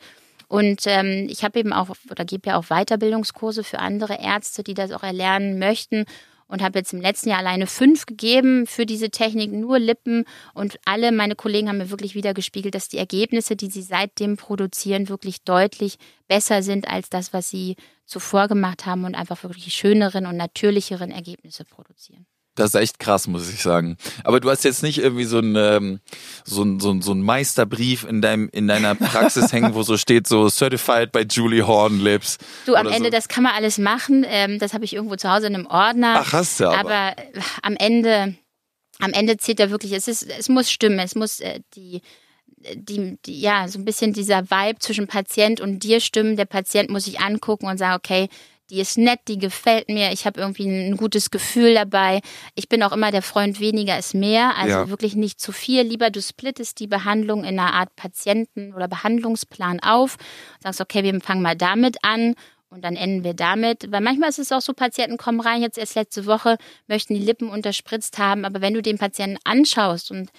[0.50, 4.74] Und ähm, ich habe eben auch oder gebe ja auch Weiterbildungskurse für andere Ärzte, die
[4.74, 6.06] das auch erlernen möchten
[6.48, 10.24] und habe jetzt im letzten Jahr alleine fünf gegeben für diese Technik, nur Lippen.
[10.52, 14.36] Und alle meine Kollegen haben mir wirklich wieder gespiegelt, dass die Ergebnisse, die sie seitdem
[14.36, 19.72] produzieren, wirklich deutlich besser sind als das, was sie zuvor gemacht haben und einfach wirklich
[19.72, 22.26] schöneren und natürlicheren Ergebnisse produzieren.
[22.56, 23.96] Das ist echt krass, muss ich sagen.
[24.24, 26.00] Aber du hast jetzt nicht irgendwie so ein ähm,
[26.44, 29.96] so ein, so ein, so ein Meisterbrief in deinem in deiner Praxis hängen, wo so
[29.96, 32.38] steht so Certified by Julie Hornlips.
[32.66, 33.10] Du am Ende, so.
[33.10, 34.26] das kann man alles machen.
[34.28, 36.16] Ähm, das habe ich irgendwo zu Hause in einem Ordner.
[36.18, 36.78] Ach, hast du aber.
[36.78, 38.34] Aber äh, am Ende
[38.98, 39.92] am Ende zählt da wirklich.
[39.92, 40.98] Es ist es muss stimmen.
[40.98, 42.02] Es muss äh, die
[42.74, 46.36] die, die, ja, so ein bisschen dieser Vibe zwischen Patient und dir stimmen.
[46.36, 48.28] Der Patient muss sich angucken und sagen, okay,
[48.70, 52.20] die ist nett, die gefällt mir, ich habe irgendwie ein gutes Gefühl dabei.
[52.54, 54.88] Ich bin auch immer der Freund, weniger ist mehr, also ja.
[54.88, 55.82] wirklich nicht zu viel.
[55.82, 60.16] Lieber du splittest die Behandlung in einer Art Patienten- oder Behandlungsplan auf,
[60.62, 62.34] sagst, okay, wir fangen mal damit an
[62.70, 65.76] und dann enden wir damit, weil manchmal ist es auch so, Patienten kommen rein, jetzt
[65.76, 66.56] erst letzte Woche,
[66.86, 70.30] möchten die Lippen unterspritzt haben, aber wenn du den Patienten anschaust und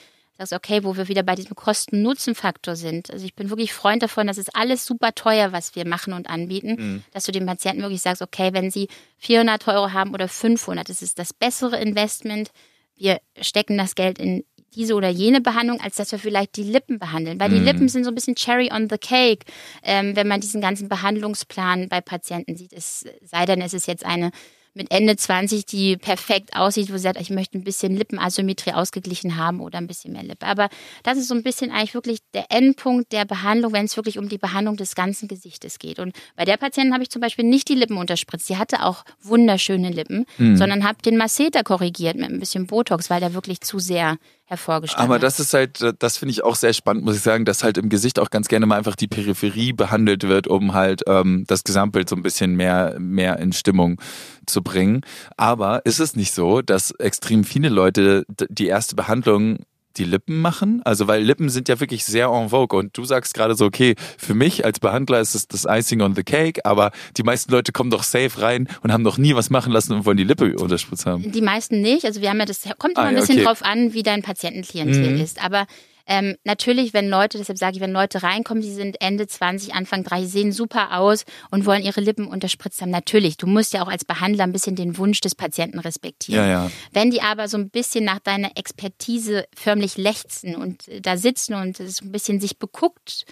[0.41, 3.12] sagst, okay, wo wir wieder bei diesem Kosten-Nutzen-Faktor sind.
[3.12, 6.30] Also ich bin wirklich Freund davon, das ist alles super teuer, was wir machen und
[6.30, 7.04] anbieten, mhm.
[7.13, 11.01] dass du dem Patienten wirklich sagst, okay, wenn sie 400 Euro haben oder 500, das
[11.01, 12.51] ist das bessere Investment.
[12.95, 16.97] Wir stecken das Geld in diese oder jene Behandlung, als dass wir vielleicht die Lippen
[16.97, 17.39] behandeln.
[17.39, 17.65] Weil die mhm.
[17.65, 19.45] Lippen sind so ein bisschen Cherry on the Cake,
[19.84, 22.71] ähm, wenn man diesen ganzen Behandlungsplan bei Patienten sieht.
[22.71, 24.32] Es sei denn, es ist jetzt eine
[24.73, 29.38] mit Ende 20, die perfekt aussieht, wo sie sagt, ich möchte ein bisschen Lippenasymmetrie ausgeglichen
[29.38, 30.45] haben oder ein bisschen mehr Lippe.
[30.45, 30.69] Aber
[31.03, 34.29] das ist so ein bisschen eigentlich wirklich der Endpunkt der Behandlung, wenn es wirklich um
[34.29, 35.99] die Behandlung des ganzen Gesichtes geht.
[35.99, 38.47] Und bei der Patientin habe ich zum Beispiel nicht die Lippen unterspritzt.
[38.47, 40.55] Sie hatte auch wunderschöne Lippen, mhm.
[40.55, 44.17] sondern habe den Masseter korrigiert mit ein bisschen Botox, weil der wirklich zu sehr
[44.51, 47.63] hervorgestellt Aber das ist halt, das finde ich auch sehr spannend, muss ich sagen, dass
[47.63, 51.45] halt im Gesicht auch ganz gerne mal einfach die Peripherie behandelt wird, um halt ähm,
[51.47, 53.99] das Gesamtbild so ein bisschen mehr, mehr in Stimmung
[54.45, 55.01] zu bringen.
[55.37, 59.59] Aber ist es nicht so, dass extrem viele Leute die erste Behandlung
[59.97, 60.82] die Lippen machen?
[60.86, 63.95] Also, weil Lippen sind ja wirklich sehr en vogue und du sagst gerade so, okay,
[64.17, 67.71] für mich als Behandler ist es das Icing on the Cake, aber die meisten Leute
[67.71, 70.56] kommen doch safe rein und haben noch nie was machen lassen und wollen die Lippe
[70.56, 71.32] unterspritzt haben.
[71.32, 72.06] Die meisten nicht.
[72.06, 73.45] Also, wir haben ja das, kommt immer ah, ein bisschen okay.
[73.45, 75.21] drauf an, wie dein Patientenklientel mhm.
[75.21, 75.43] ist.
[75.43, 75.65] Aber
[76.12, 80.04] ähm, natürlich, wenn Leute, deshalb sage ich, wenn Leute reinkommen, die sind Ende 20, Anfang
[80.04, 82.91] 30, sehen super aus und wollen ihre Lippen unterspritzt haben.
[82.91, 86.43] Natürlich, du musst ja auch als Behandler ein bisschen den Wunsch des Patienten respektieren.
[86.43, 86.71] Ja, ja.
[86.91, 91.78] Wenn die aber so ein bisschen nach deiner Expertise förmlich lechzen und da sitzen und
[91.78, 93.26] so ein bisschen sich beguckt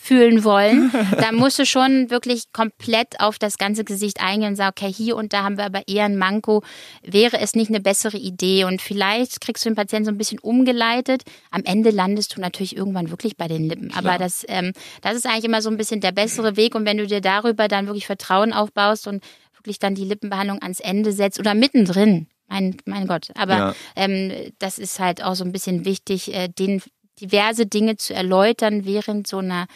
[0.00, 4.74] fühlen wollen, da musst du schon wirklich komplett auf das ganze Gesicht eingehen und sagen,
[4.76, 6.62] okay, hier und da haben wir aber eher ein Manko.
[7.02, 8.64] Wäre es nicht eine bessere Idee?
[8.64, 11.24] Und vielleicht kriegst du den Patienten so ein bisschen umgeleitet.
[11.50, 13.88] Am Ende landest du natürlich irgendwann wirklich bei den Lippen.
[13.88, 14.04] Klar.
[14.04, 16.74] Aber das, ähm, das ist eigentlich immer so ein bisschen der bessere Weg.
[16.74, 19.22] Und wenn du dir darüber dann wirklich Vertrauen aufbaust und
[19.54, 23.30] wirklich dann die Lippenbehandlung ans Ende setzt oder mittendrin, mein, mein Gott.
[23.34, 23.74] Aber ja.
[23.96, 26.82] ähm, das ist halt auch so ein bisschen wichtig, äh, den
[27.20, 29.66] diverse Dinge zu erläutern während so einer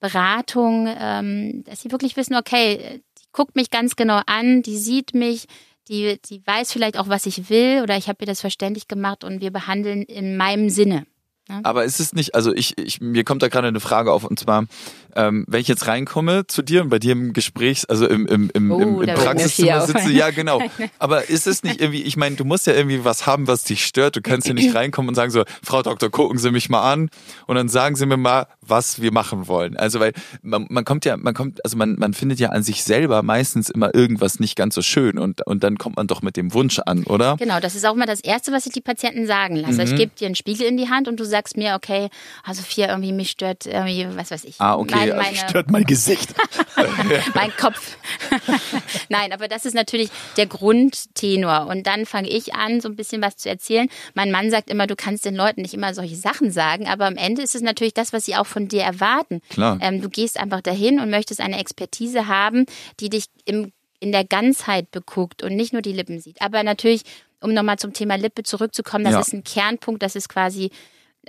[0.00, 5.14] Beratung, ähm, dass sie wirklich wissen, okay, die guckt mich ganz genau an, die sieht
[5.14, 5.46] mich,
[5.88, 9.24] die, die weiß vielleicht auch, was ich will oder ich habe ihr das verständlich gemacht
[9.24, 11.06] und wir behandeln in meinem Sinne.
[11.48, 11.60] Ja?
[11.62, 14.38] Aber ist es nicht, also ich, ich, mir kommt da gerade eine Frage auf und
[14.38, 14.66] zwar,
[15.16, 18.50] ähm, wenn ich jetzt reinkomme zu dir und bei dir im Gespräch, also im, im,
[18.52, 20.60] im, oh, im, im Praxiszimmer sitze, ja genau.
[20.98, 23.84] Aber ist es nicht irgendwie, ich meine, du musst ja irgendwie was haben, was dich
[23.84, 24.16] stört.
[24.16, 27.10] Du kannst ja nicht reinkommen und sagen so, Frau Doktor, gucken Sie mich mal an
[27.46, 29.76] und dann sagen Sie mir mal, was wir machen wollen.
[29.76, 32.84] Also weil man, man kommt ja, man kommt, also man, man findet ja an sich
[32.84, 36.36] selber meistens immer irgendwas nicht ganz so schön und, und dann kommt man doch mit
[36.36, 37.36] dem Wunsch an, oder?
[37.38, 39.84] Genau, das ist auch mal das Erste, was ich die Patienten sagen lasse.
[39.84, 39.92] Mhm.
[39.92, 42.08] Ich gebe dir einen Spiegel in die Hand und du sagst mir, okay,
[42.44, 44.60] also vier irgendwie mich stört irgendwie, was weiß ich.
[44.60, 44.94] Ah, okay.
[44.94, 46.34] mein, meine, Stört mein Gesicht.
[47.34, 47.96] mein Kopf.
[49.08, 51.66] Nein, aber das ist natürlich der Grundtenor.
[51.68, 53.88] Und dann fange ich an, so ein bisschen was zu erzählen.
[54.14, 57.16] Mein Mann sagt immer, du kannst den Leuten nicht immer solche Sachen sagen, aber am
[57.16, 59.40] Ende ist es natürlich das, was sie auch von dir erwarten.
[59.50, 59.78] Klar.
[59.80, 62.66] Ähm, du gehst einfach dahin und möchtest eine Expertise haben,
[63.00, 66.40] die dich im, in der Ganzheit beguckt und nicht nur die Lippen sieht.
[66.42, 67.02] Aber natürlich,
[67.40, 69.20] um nochmal zum Thema Lippe zurückzukommen, das Ja.
[69.20, 70.70] ist ein Kernpunkt, das ist quasi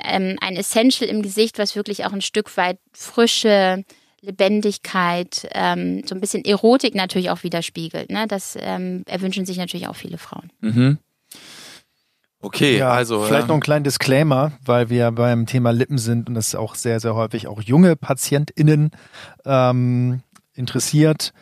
[0.04, 3.84] ähm, ein Essential im Gesicht, was wirklich auch ein Stück weit Frische,
[4.22, 8.10] Lebendigkeit, ähm, so ein bisschen Erotik natürlich auch widerspiegelt.
[8.10, 8.26] Ne?
[8.28, 10.52] Das ähm, erwünschen sich natürlich auch viele Frauen.
[10.62, 10.98] Mhm.
[12.40, 13.24] Okay, Ja, also.
[13.24, 16.76] vielleicht äh, noch einen kleinen Disclaimer, weil wir beim Thema Lippen sind und das auch
[16.76, 18.92] sehr, sehr häufig auch junge PatientInnen
[19.46, 20.22] ähm,
[20.54, 21.34] interessiert.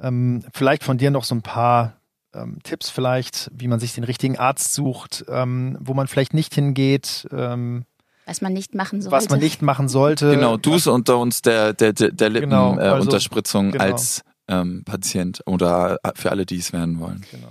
[0.00, 1.96] Ähm, vielleicht von dir noch so ein paar
[2.34, 6.54] ähm, Tipps vielleicht, wie man sich den richtigen Arzt sucht, ähm, wo man vielleicht nicht
[6.54, 7.84] hingeht, ähm,
[8.26, 9.16] Was man nicht machen sollte.
[9.16, 10.30] was man nicht machen sollte.
[10.30, 13.92] Genau, Do's unter uns der, der, der, der Genau, Lippenunterspritzung äh, also- genau.
[13.92, 17.24] als ähm, Patient oder äh, für alle, die es werden wollen.
[17.30, 17.48] Genau.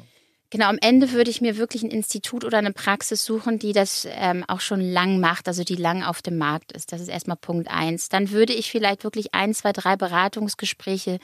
[0.53, 4.05] Genau, am Ende würde ich mir wirklich ein Institut oder eine Praxis suchen, die das
[4.11, 6.91] ähm, auch schon lang macht, also die lang auf dem Markt ist.
[6.91, 8.09] Das ist erstmal Punkt eins.
[8.09, 11.19] Dann würde ich vielleicht wirklich ein, zwei, drei Beratungsgespräche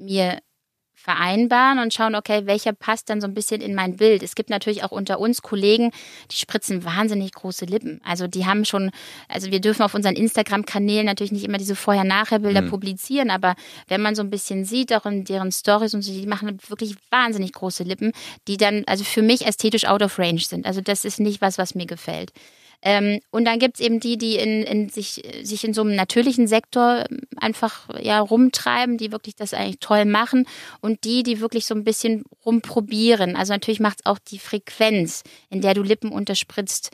[0.00, 0.38] mir
[1.02, 4.22] vereinbaren und schauen, okay, welcher passt dann so ein bisschen in mein Bild.
[4.22, 5.90] Es gibt natürlich auch unter uns Kollegen,
[6.30, 8.00] die spritzen wahnsinnig große Lippen.
[8.04, 8.90] Also die haben schon,
[9.28, 13.54] also wir dürfen auf unseren Instagram-Kanälen natürlich nicht immer diese Vorher-Nachher-Bilder publizieren, aber
[13.88, 16.96] wenn man so ein bisschen sieht, auch in deren Stories und so, die machen wirklich
[17.10, 18.12] wahnsinnig große Lippen,
[18.48, 20.66] die dann also für mich ästhetisch out of range sind.
[20.66, 22.32] Also das ist nicht was, was mir gefällt.
[22.82, 26.48] Ähm, und dann gibt's eben die, die in, in sich, sich in so einem natürlichen
[26.48, 30.46] Sektor ähm, einfach ja rumtreiben, die wirklich das eigentlich toll machen
[30.80, 33.36] und die, die wirklich so ein bisschen rumprobieren.
[33.36, 36.90] Also natürlich macht's auch die Frequenz, in der du Lippen unterspritzt,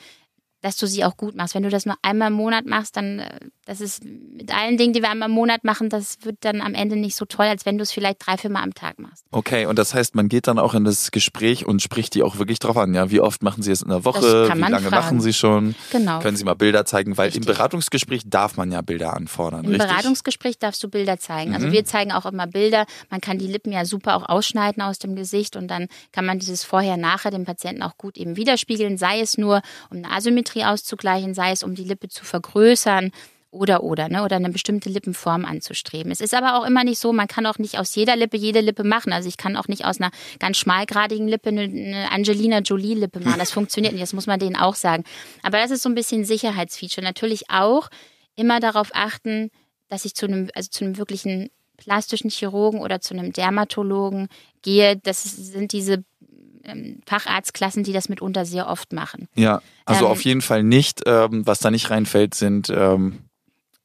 [0.61, 1.55] dass du sie auch gut machst.
[1.55, 4.95] Wenn du das nur einmal im Monat machst, dann äh, das ist mit allen Dingen,
[4.95, 7.67] die wir einmal im Monat machen, das wird dann am Ende nicht so toll, als
[7.67, 9.27] wenn du es vielleicht drei, vier Mal am Tag machst.
[9.31, 12.39] Okay, und das heißt, man geht dann auch in das Gespräch und spricht die auch
[12.39, 12.95] wirklich drauf an.
[12.95, 14.49] Ja, wie oft machen Sie es in der Woche?
[14.49, 14.91] Wie lange fragen.
[14.91, 15.75] machen Sie schon?
[15.93, 16.21] Genau.
[16.21, 17.19] Können Sie mal Bilder zeigen?
[17.19, 17.57] Weil im Richtig.
[17.57, 19.87] Beratungsgespräch darf man ja Bilder anfordern, Im richtig?
[19.87, 21.51] Beratungsgespräch darfst du Bilder zeigen.
[21.51, 21.57] Mhm.
[21.57, 22.87] Also wir zeigen auch immer Bilder.
[23.11, 26.39] Man kann die Lippen ja super auch ausschneiden aus dem Gesicht und dann kann man
[26.39, 31.35] dieses Vorher-Nachher dem Patienten auch gut eben widerspiegeln, sei es nur, um eine Asymmetrie auszugleichen,
[31.35, 33.13] sei es um die Lippe zu vergrößern
[33.51, 36.13] oder oder ne oder eine bestimmte Lippenform anzustreben.
[36.13, 38.61] Es ist aber auch immer nicht so, man kann auch nicht aus jeder Lippe jede
[38.61, 39.13] Lippe machen.
[39.13, 43.39] Also ich kann auch nicht aus einer ganz schmalgradigen Lippe eine, Angelina Jolie Lippe machen.
[43.39, 45.05] Das funktioniert nicht, das muss man denen auch sagen.
[45.43, 47.05] Aber das ist so ein bisschen Sicherheitsfeature.
[47.05, 47.89] Natürlich auch
[48.37, 49.51] immer darauf achten,
[49.89, 54.29] dass ich zu einem, also zu einem wirklichen plastischen Chirurgen oder zu einem Dermatologen
[54.63, 54.97] gehe.
[54.97, 56.05] Das sind diese
[56.69, 59.29] ähm, Facharztklassen, die das mitunter sehr oft machen.
[59.35, 61.03] Ja, also Ähm, auf jeden Fall nicht.
[61.07, 63.19] Ähm, was da nicht reinfällt, sind ähm,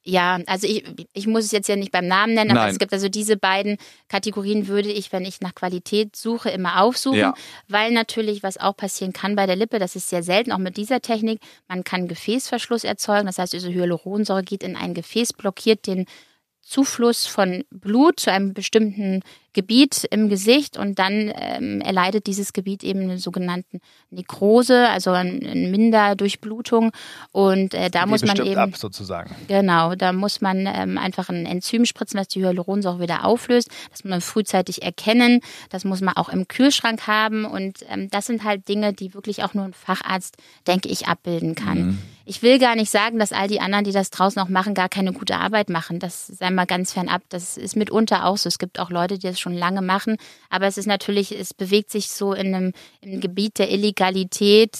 [0.05, 2.71] Ja, also ich, ich muss es jetzt ja nicht beim Namen nennen, aber Nein.
[2.73, 3.77] es gibt also diese beiden
[4.09, 7.33] Kategorien würde ich, wenn ich nach Qualität suche, immer aufsuchen, Ja.
[7.69, 10.75] weil natürlich was auch passieren kann bei der Lippe, das ist sehr selten, auch mit
[10.75, 15.87] dieser Technik, man kann Gefäßverschluss erzeugen, das heißt, diese Hyaluronsäure geht in ein Gefäß, blockiert
[15.87, 16.05] den
[16.61, 19.21] Zufluss von Blut zu einem bestimmten
[19.53, 25.69] Gebiet im Gesicht und dann ähm, erleidet dieses Gebiet eben eine sogenannte Nekrose, also eine
[25.69, 26.91] Minderdurchblutung
[27.31, 29.35] und äh, da Die muss man eben ab sozusagen.
[29.47, 33.69] Genau, da muss man ähm, einfach ein Enzym spritzen, was die Hyaluronsäure wieder auflöst.
[33.91, 35.41] Das muss man frühzeitig erkennen.
[35.69, 37.45] Das muss man auch im Kühlschrank haben.
[37.45, 40.37] Und ähm, das sind halt Dinge, die wirklich auch nur ein Facharzt,
[40.67, 41.99] denke ich, abbilden kann.
[42.25, 44.87] Ich will gar nicht sagen, dass all die anderen, die das draußen auch machen, gar
[44.87, 45.99] keine gute Arbeit machen.
[45.99, 47.21] Das sei mal ganz fernab.
[47.29, 48.47] Das ist mitunter auch so.
[48.47, 50.17] Es gibt auch Leute, die das schon lange machen.
[50.49, 54.79] Aber es ist natürlich, es bewegt sich so in einem, im Gebiet der Illegalität.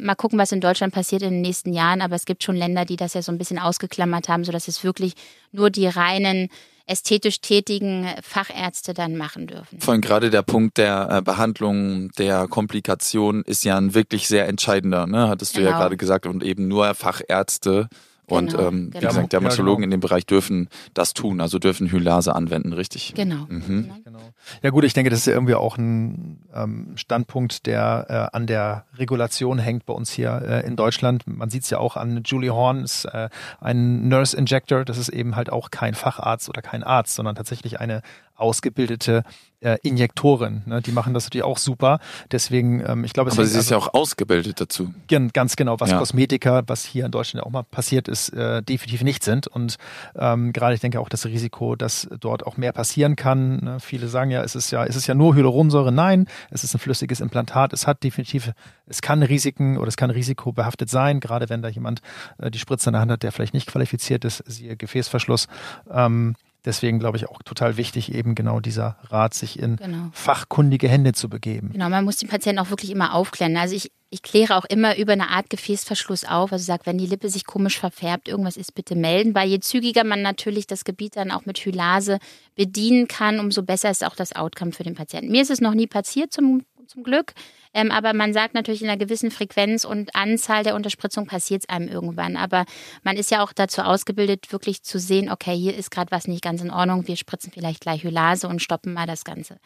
[0.00, 2.00] Mal gucken, was in Deutschland passiert in den nächsten Jahren.
[2.02, 4.84] Aber es gibt schon Länder, die das ja so ein bisschen ausgeklammert haben, sodass es
[4.84, 5.14] wirklich
[5.52, 6.48] nur die reinen
[6.86, 9.80] ästhetisch tätigen Fachärzte dann machen dürfen.
[9.80, 14.46] vor allem gerade der Punkt der äh, Behandlung der Komplikation ist ja ein wirklich sehr
[14.48, 15.28] entscheidender, ne?
[15.28, 15.78] hattest du ja Genau.
[15.78, 17.88] gerade gesagt, und eben nur Fachärzte
[18.26, 19.08] und Genau, ähm, wie genau.
[19.08, 23.14] gesagt, Dermatologen Ja, in dem Bereich dürfen das tun, also dürfen Hylase anwenden, richtig?
[23.14, 23.46] Genau.
[23.48, 23.90] Mhm.
[24.04, 24.18] Genau.
[24.62, 28.46] Ja gut, ich denke, das ist ja irgendwie auch ein ähm, Standpunkt, der äh, an
[28.46, 31.26] der Regulation hängt bei uns hier äh, in Deutschland.
[31.26, 33.28] Man sieht es ja auch an Julie Horn, ist äh,
[33.60, 34.84] ein Nurse Injector.
[34.84, 38.02] Das ist eben halt auch kein Facharzt oder kein Arzt, sondern tatsächlich eine
[38.36, 39.24] ausgebildete
[39.64, 40.62] äh, Injektorin.
[40.66, 40.82] Ne?
[40.82, 41.98] Die machen das natürlich auch super.
[42.30, 44.92] Deswegen, ähm, ich glaube, es Aber sie ist also, ja auch ausgebildet dazu.
[45.32, 45.98] Ganz genau, was ja.
[45.98, 49.46] Kosmetiker, was hier in Deutschland auch mal passiert ist, äh, definitiv nicht sind.
[49.46, 49.76] Und
[50.16, 53.56] ähm, gerade ich denke auch das Risiko, dass dort auch mehr passieren kann.
[53.64, 53.80] Ne?
[53.80, 55.92] Viele sagen ja, es ist ja, es ist ja nur Hyaluronsäure.
[55.92, 57.72] Nein, es ist ein flüssiges Implantat.
[57.72, 58.52] Es hat definitiv,
[58.86, 62.02] es kann Risiken oder es kann risikobehaftet sein, gerade wenn da jemand
[62.38, 65.48] äh, die Spritze in der Hand hat, der vielleicht nicht qualifiziert ist, siehe Gefäßverschluss.
[65.90, 70.08] Ähm, Deswegen glaube ich auch total wichtig, eben genau dieser Rat, sich in genau.
[70.12, 71.70] fachkundige Hände zu begeben.
[71.72, 73.56] Genau, man muss die Patienten auch wirklich immer aufklären.
[73.58, 76.52] Also ich, ich kläre auch immer über eine Art Gefäßverschluss auf.
[76.52, 79.34] Also sage, wenn die Lippe sich komisch verfärbt, irgendwas ist, bitte melden.
[79.34, 82.18] Weil je zügiger man natürlich das Gebiet dann auch mit Hylase
[82.54, 85.30] bedienen kann, umso besser ist auch das Outcome für den Patienten.
[85.30, 87.32] Mir ist es noch nie passiert, zum, zum Glück.
[87.72, 91.68] Ähm, aber man sagt natürlich, in einer gewissen Frequenz und Anzahl der Unterspritzung passiert es
[91.68, 92.36] einem irgendwann.
[92.36, 92.64] Aber
[93.02, 96.42] man ist ja auch dazu ausgebildet, wirklich zu sehen, okay, hier ist gerade was nicht
[96.42, 99.58] ganz in Ordnung, wir spritzen vielleicht gleich Hylase und stoppen mal das Ganze.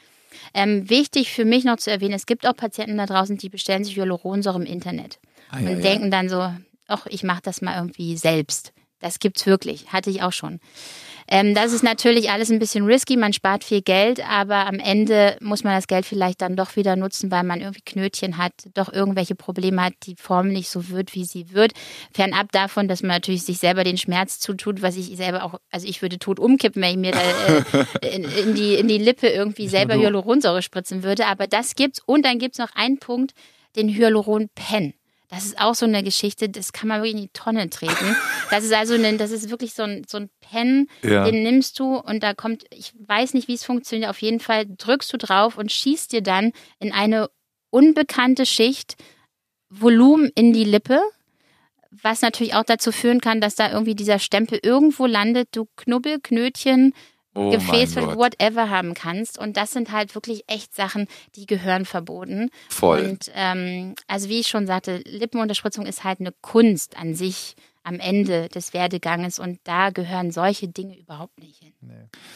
[0.55, 3.85] Ähm, wichtig für mich noch zu erwähnen, es gibt auch Patienten da draußen, die bestellen
[3.85, 5.19] sich Hyaluronsäure im Internet
[5.51, 5.83] ah, ja, und ja.
[5.83, 6.51] denken dann so,
[6.87, 8.73] ach, ich mache das mal irgendwie selbst.
[9.01, 10.61] Das gibt's wirklich, hatte ich auch schon.
[11.31, 15.37] Ähm, das ist natürlich alles ein bisschen risky, man spart viel Geld, aber am Ende
[15.41, 18.91] muss man das Geld vielleicht dann doch wieder nutzen, weil man irgendwie Knötchen hat, doch
[18.91, 21.73] irgendwelche Probleme hat, die Form nicht so wird, wie sie wird.
[22.15, 25.87] Fernab davon, dass man natürlich sich selber den Schmerz zutut, was ich selber auch, also
[25.87, 29.29] ich würde tot umkippen, wenn ich mir da, äh, in, in, die, in die Lippe
[29.29, 31.27] irgendwie selber Hyaluronsäure spritzen würde.
[31.27, 32.01] Aber das gibt's.
[32.05, 33.33] Und dann gibt's noch einen Punkt,
[33.77, 34.95] den Hyaluron-Pen.
[35.29, 38.17] Das ist auch so eine Geschichte, das kann man wirklich in die Tonne treten.
[38.51, 41.27] Das ist also ein, das ist wirklich so ein, so ein Pen, ja.
[41.27, 44.65] den nimmst du und da kommt, ich weiß nicht, wie es funktioniert, auf jeden Fall
[44.67, 47.29] drückst du drauf und schießt dir dann in eine
[47.69, 48.97] unbekannte Schicht
[49.69, 51.03] Volumen in die Lippe,
[51.91, 56.95] was natürlich auch dazu führen kann, dass da irgendwie dieser Stempel irgendwo landet, du Knubbelknötchen,
[57.39, 59.39] oh Gefäß oder whatever haben kannst.
[59.39, 62.51] Und das sind halt wirklich echt Sachen, die gehören verboten.
[62.69, 63.01] Voll.
[63.01, 67.55] Und ähm, also wie ich schon sagte, Lippenunterspritzung ist halt eine Kunst an sich
[67.89, 71.73] am Ende des Werdeganges und da gehören solche Dinge überhaupt nicht hin.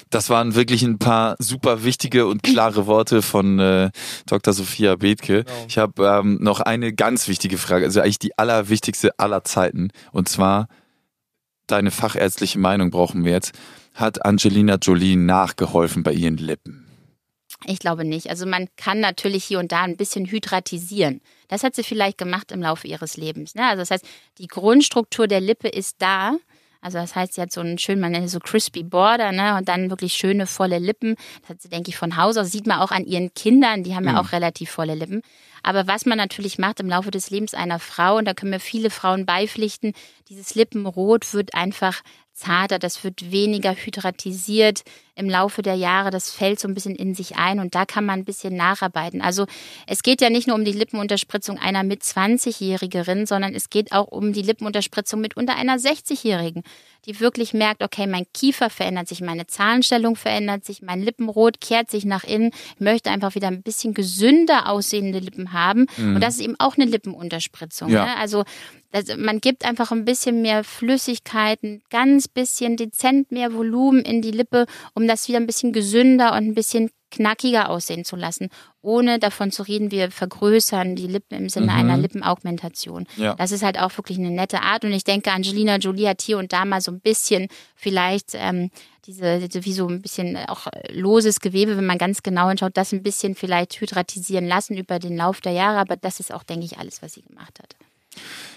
[0.08, 3.90] Das waren wirklich ein paar super wichtige und klare Worte von äh,
[4.24, 4.54] Dr.
[4.54, 5.44] Sophia Bethke.
[5.44, 5.64] Genau.
[5.68, 10.26] Ich habe ähm, noch eine ganz wichtige Frage, also eigentlich die allerwichtigste aller Zeiten und
[10.26, 10.68] zwar
[11.66, 13.52] deine fachärztliche Meinung brauchen wir jetzt
[13.94, 16.86] hat Angelina Jolie nachgeholfen bei ihren Lippen?
[17.66, 18.28] Ich glaube nicht.
[18.28, 21.20] Also man kann natürlich hier und da ein bisschen hydratisieren.
[21.48, 23.54] Das hat sie vielleicht gemacht im Laufe ihres Lebens.
[23.54, 23.64] Ne?
[23.64, 24.04] Also das heißt,
[24.38, 26.36] die Grundstruktur der Lippe ist da.
[26.80, 29.56] Also das heißt, sie hat so einen schönen, man nennt es so crispy Border, ne?
[29.56, 31.14] Und dann wirklich schöne, volle Lippen.
[31.42, 32.50] Das hat sie, denke ich, von Haus aus.
[32.50, 34.10] Sieht man auch an ihren Kindern, die haben mhm.
[34.10, 35.22] ja auch relativ volle Lippen.
[35.62, 38.58] Aber was man natürlich macht im Laufe des Lebens einer Frau, und da können mir
[38.58, 39.92] viele Frauen beipflichten,
[40.28, 42.02] dieses Lippenrot wird einfach
[42.32, 44.82] zarter, das wird weniger hydratisiert
[45.14, 48.06] im Laufe der Jahre, das fällt so ein bisschen in sich ein und da kann
[48.06, 49.20] man ein bisschen nacharbeiten.
[49.20, 49.46] Also
[49.86, 54.08] es geht ja nicht nur um die Lippenunterspritzung einer mit 20-Jährigerin, sondern es geht auch
[54.08, 56.62] um die Lippenunterspritzung mit unter einer 60-Jährigen,
[57.04, 61.90] die wirklich merkt, okay, mein Kiefer verändert sich, meine Zahnstellung verändert sich, mein Lippenrot kehrt
[61.90, 62.50] sich nach innen.
[62.74, 66.14] Ich möchte einfach wieder ein bisschen gesünder aussehende Lippen haben mhm.
[66.14, 67.90] und das ist eben auch eine Lippenunterspritzung.
[67.90, 68.06] Ja.
[68.06, 68.16] Ne?
[68.16, 68.44] Also
[68.92, 74.20] also man gibt einfach ein bisschen mehr Flüssigkeit, ein ganz bisschen dezent mehr Volumen in
[74.20, 78.48] die Lippe, um das wieder ein bisschen gesünder und ein bisschen knackiger aussehen zu lassen,
[78.80, 81.78] ohne davon zu reden, wir vergrößern die Lippen im Sinne mhm.
[81.78, 83.06] einer Lippenaugmentation.
[83.16, 83.34] Ja.
[83.34, 86.38] Das ist halt auch wirklich eine nette Art und ich denke, Angelina Jolie hat hier
[86.38, 88.70] und da mal so ein bisschen vielleicht ähm,
[89.04, 92.92] diese, diese, wie so ein bisschen auch loses Gewebe, wenn man ganz genau hinschaut, das
[92.92, 96.64] ein bisschen vielleicht hydratisieren lassen über den Lauf der Jahre, aber das ist auch, denke
[96.64, 97.76] ich, alles, was sie gemacht hat.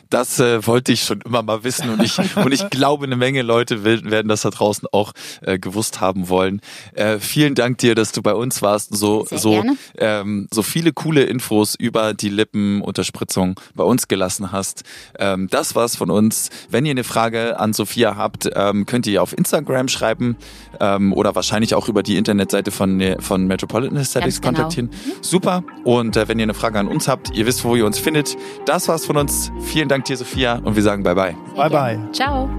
[0.09, 3.41] Das äh, wollte ich schon immer mal wissen und ich, und ich glaube, eine Menge
[3.41, 6.61] Leute werden das da draußen auch äh, gewusst haben wollen.
[6.93, 9.63] Äh, vielen Dank dir, dass du bei uns warst, so, so,
[9.97, 14.83] ähm, so viele coole Infos über die Lippenunterspritzung bei uns gelassen hast.
[15.19, 16.49] Ähm, das war's von uns.
[16.69, 20.37] Wenn ihr eine Frage an Sophia habt, ähm, könnt ihr auf Instagram schreiben
[20.79, 24.53] ähm, oder wahrscheinlich auch über die Internetseite von, von Metropolitan Aesthetics genau.
[24.53, 24.89] kontaktieren.
[25.21, 25.63] Super.
[25.83, 28.37] Und äh, wenn ihr eine Frage an uns habt, ihr wisst, wo ihr uns findet.
[28.65, 29.51] Das war's von uns.
[29.61, 31.35] Vielen Dank dir, Sophia, und wir sagen bye bye.
[31.55, 31.99] Bye bye.
[32.11, 32.49] Ciao.